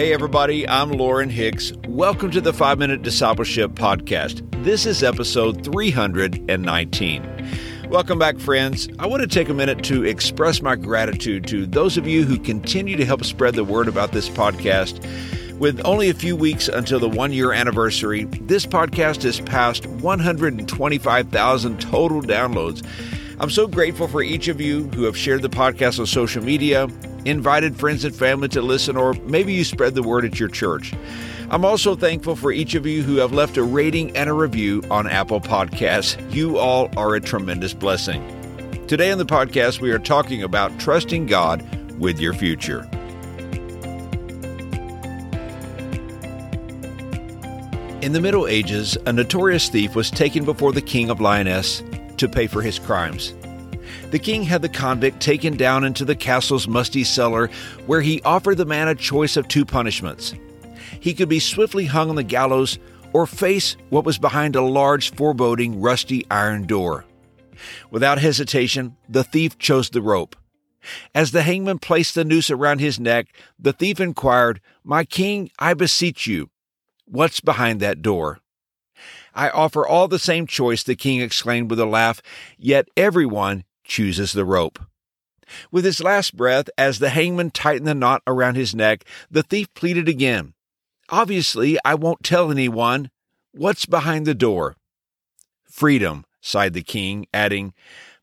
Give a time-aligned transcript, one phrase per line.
[0.00, 1.74] Hey, everybody, I'm Lauren Hicks.
[1.86, 4.40] Welcome to the 5 Minute Discipleship Podcast.
[4.64, 7.50] This is episode 319.
[7.90, 8.88] Welcome back, friends.
[8.98, 12.38] I want to take a minute to express my gratitude to those of you who
[12.38, 15.06] continue to help spread the word about this podcast.
[15.58, 21.78] With only a few weeks until the one year anniversary, this podcast has passed 125,000
[21.78, 22.82] total downloads.
[23.40, 26.88] I'm so grateful for each of you who have shared the podcast on social media
[27.24, 30.92] invited friends and family to listen, or maybe you spread the word at your church.
[31.48, 34.82] I'm also thankful for each of you who have left a rating and a review
[34.90, 36.20] on Apple Podcasts.
[36.30, 38.22] You all are a tremendous blessing.
[38.86, 41.64] Today on the podcast, we are talking about trusting God
[41.98, 42.86] with your future.
[48.02, 51.82] In the Middle Ages, a notorious thief was taken before the king of Lyonesse
[52.20, 53.34] to pay for his crimes.
[54.10, 57.48] The king had the convict taken down into the castle's musty cellar,
[57.86, 60.34] where he offered the man a choice of two punishments.
[61.00, 62.78] He could be swiftly hung on the gallows
[63.12, 67.04] or face what was behind a large, foreboding, rusty iron door.
[67.90, 70.36] Without hesitation, the thief chose the rope.
[71.14, 75.74] As the hangman placed the noose around his neck, the thief inquired, My king, I
[75.74, 76.50] beseech you,
[77.04, 78.39] what's behind that door?
[79.34, 82.20] I offer all the same choice, the king exclaimed with a laugh,
[82.58, 84.78] yet everyone chooses the rope.
[85.70, 89.72] With his last breath, as the hangman tightened the knot around his neck, the thief
[89.74, 90.54] pleaded again.
[91.08, 93.10] Obviously, I won't tell anyone.
[93.52, 94.76] What's behind the door?
[95.64, 97.74] Freedom, sighed the king, adding,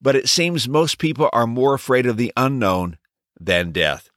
[0.00, 2.98] But it seems most people are more afraid of the unknown
[3.40, 4.10] than death.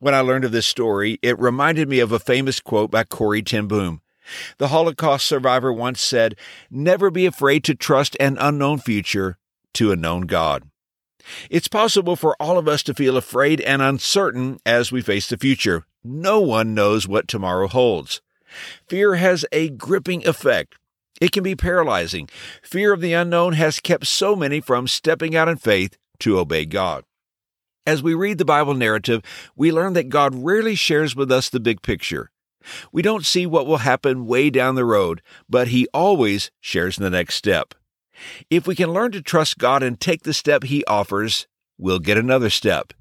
[0.00, 3.42] When I learned of this story, it reminded me of a famous quote by Corrie
[3.42, 4.00] ten Boom.
[4.58, 6.36] The Holocaust survivor once said,
[6.70, 9.38] Never be afraid to trust an unknown future
[9.74, 10.64] to a known God.
[11.50, 15.36] It's possible for all of us to feel afraid and uncertain as we face the
[15.36, 15.84] future.
[16.02, 18.20] No one knows what tomorrow holds.
[18.88, 20.76] Fear has a gripping effect.
[21.20, 22.28] It can be paralyzing.
[22.62, 26.64] Fear of the unknown has kept so many from stepping out in faith to obey
[26.64, 27.04] God.
[27.86, 29.22] As we read the Bible narrative,
[29.56, 32.30] we learn that God rarely shares with us the big picture.
[32.92, 37.10] We don't see what will happen way down the road, but He always shares the
[37.10, 37.74] next step.
[38.50, 41.46] If we can learn to trust God and take the step He offers,
[41.78, 42.92] we'll get another step.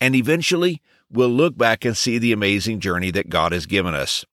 [0.00, 0.80] And eventually,
[1.10, 4.24] we'll look back and see the amazing journey that God has given us.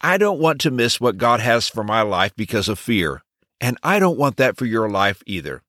[0.00, 3.22] I don't want to miss what God has for my life because of fear,
[3.60, 5.62] and I don't want that for your life either.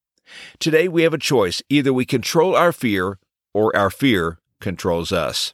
[0.59, 1.61] Today, we have a choice.
[1.69, 3.17] Either we control our fear,
[3.53, 5.53] or our fear controls us.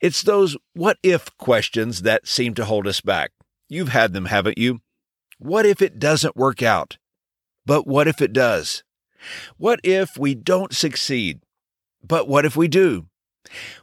[0.00, 3.32] It's those what if questions that seem to hold us back.
[3.68, 4.80] You've had them, haven't you?
[5.38, 6.98] What if it doesn't work out?
[7.66, 8.84] But what if it does?
[9.56, 11.40] What if we don't succeed?
[12.06, 13.06] But what if we do?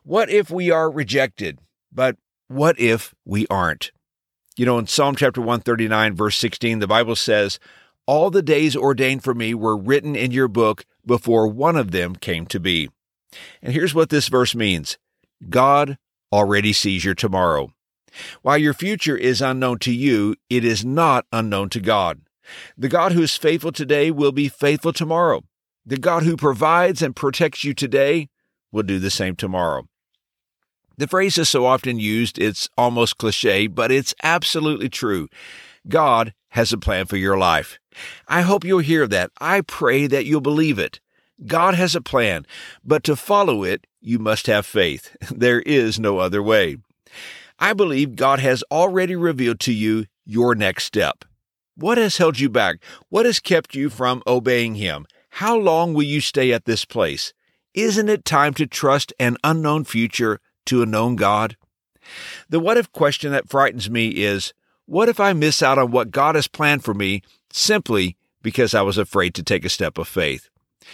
[0.03, 1.59] What if we are rejected?
[1.91, 2.17] But
[2.47, 3.91] what if we aren't?
[4.57, 7.59] You know, in Psalm chapter 139, verse 16, the Bible says,
[8.05, 12.15] All the days ordained for me were written in your book before one of them
[12.15, 12.89] came to be.
[13.61, 14.97] And here's what this verse means
[15.50, 15.97] God
[16.31, 17.74] already sees your tomorrow.
[18.41, 22.22] While your future is unknown to you, it is not unknown to God.
[22.78, 25.44] The God who is faithful today will be faithful tomorrow.
[25.85, 28.30] The God who provides and protects you today
[28.72, 29.88] will do the same tomorrow.
[30.97, 35.28] The phrase is so often used, it's almost cliche, but it's absolutely true.
[35.88, 37.80] God has a plan for your life.
[38.28, 39.31] I hope you'll hear that.
[39.40, 41.00] I pray that you'll believe it.
[41.46, 42.46] God has a plan,
[42.84, 45.16] but to follow it, you must have faith.
[45.31, 46.78] There is no other way.
[47.59, 51.25] I believe God has already revealed to you your next step.
[51.75, 52.78] What has held you back?
[53.09, 55.06] What has kept you from obeying Him?
[55.35, 57.34] How long will you stay at this place?
[57.74, 61.56] Isn't it time to trust an unknown future to a known God?
[62.50, 64.53] The what if question that frightens me is
[64.85, 68.81] what if I miss out on what God has planned for me simply because I
[68.81, 70.50] was afraid to take a step of faith?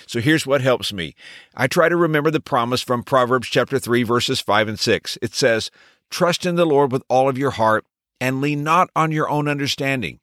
[0.06, 1.16] So here's what helps me.
[1.56, 5.18] I try to remember the promise from Proverbs chapter 3 verses 5 and 6.
[5.22, 5.72] It says,
[6.10, 7.86] "Trust in the Lord with all of your heart
[8.19, 10.19] and lean not on your own understanding.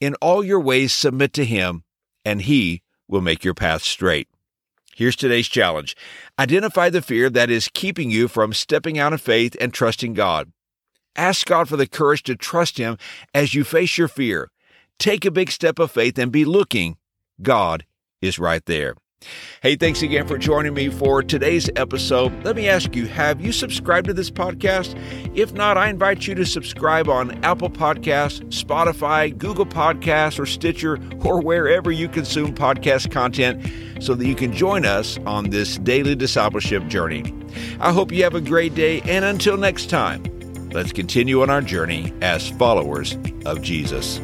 [0.00, 1.84] In all your ways, submit to Him,
[2.24, 4.28] and He will make your path straight.
[4.94, 5.96] Here's today's challenge
[6.38, 10.52] identify the fear that is keeping you from stepping out in faith and trusting God.
[11.14, 12.96] Ask God for the courage to trust Him
[13.34, 14.50] as you face your fear.
[14.98, 16.96] Take a big step of faith and be looking.
[17.42, 17.84] God
[18.20, 18.94] is right there.
[19.62, 22.44] Hey, thanks again for joining me for today's episode.
[22.44, 24.94] Let me ask you have you subscribed to this podcast?
[25.34, 31.00] If not, I invite you to subscribe on Apple Podcasts, Spotify, Google Podcasts, or Stitcher,
[31.24, 33.66] or wherever you consume podcast content
[34.00, 37.24] so that you can join us on this daily discipleship journey.
[37.80, 40.22] I hope you have a great day, and until next time,
[40.76, 43.16] Let's continue on our journey as followers
[43.46, 44.20] of Jesus.